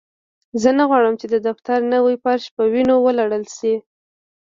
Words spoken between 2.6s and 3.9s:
وینو ولړل شي